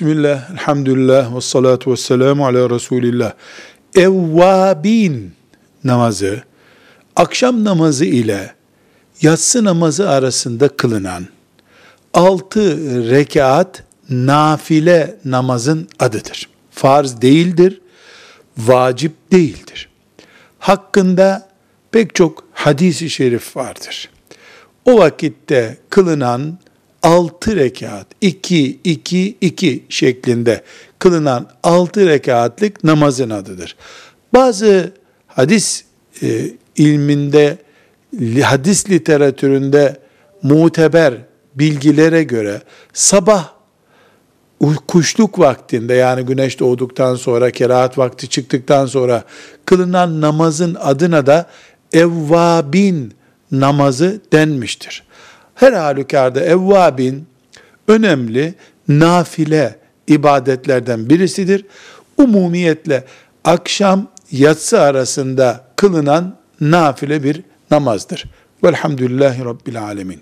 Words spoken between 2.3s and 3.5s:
ala Resulillah.